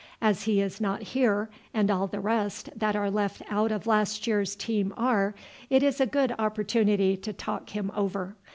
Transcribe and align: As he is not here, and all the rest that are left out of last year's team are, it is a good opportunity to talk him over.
As 0.19 0.45
he 0.45 0.61
is 0.61 0.81
not 0.81 1.03
here, 1.03 1.47
and 1.75 1.91
all 1.91 2.07
the 2.07 2.19
rest 2.19 2.69
that 2.75 2.95
are 2.95 3.11
left 3.11 3.43
out 3.51 3.71
of 3.71 3.85
last 3.85 4.25
year's 4.25 4.55
team 4.55 4.95
are, 4.97 5.35
it 5.69 5.83
is 5.83 6.01
a 6.01 6.07
good 6.07 6.33
opportunity 6.39 7.15
to 7.17 7.31
talk 7.31 7.69
him 7.69 7.91
over. 7.95 8.35